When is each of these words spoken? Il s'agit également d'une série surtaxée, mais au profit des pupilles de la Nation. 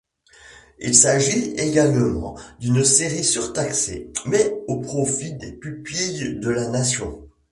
Il 0.79 0.95
s'agit 0.95 1.51
également 1.59 2.35
d'une 2.59 2.83
série 2.83 3.23
surtaxée, 3.23 4.11
mais 4.25 4.51
au 4.67 4.79
profit 4.79 5.35
des 5.35 5.51
pupilles 5.51 6.39
de 6.39 6.49
la 6.49 6.67
Nation. 6.69 7.29